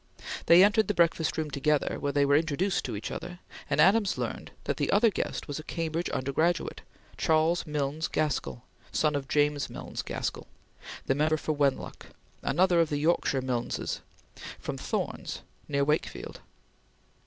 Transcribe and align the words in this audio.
They 0.47 0.63
entered 0.63 0.87
the 0.87 0.95
breakfastroom 0.95 1.51
together, 1.51 1.99
where 1.99 2.11
they 2.11 2.25
were 2.25 2.35
introduced 2.35 2.83
to 2.85 2.95
each 2.95 3.11
other, 3.11 3.37
and 3.69 3.79
Adams 3.79 4.17
learned 4.17 4.49
that 4.63 4.77
the 4.77 4.89
other 4.91 5.11
guest 5.11 5.47
was 5.47 5.59
a 5.59 5.63
Cambridge 5.63 6.09
undergraduate, 6.09 6.81
Charles 7.19 7.67
Milnes 7.67 8.07
Gaskell, 8.07 8.63
son 8.91 9.13
of 9.13 9.27
James 9.27 9.69
Milnes 9.69 10.01
Gaskell, 10.01 10.47
the 11.05 11.13
Member 11.13 11.37
for 11.37 11.53
Wenlock; 11.53 12.07
another 12.41 12.81
of 12.81 12.89
the 12.89 12.97
Yorkshire 12.97 13.43
Milneses, 13.43 13.99
from 14.57 14.75
Thornes 14.75 15.43
near 15.67 15.85
Wakefield. 15.85 16.41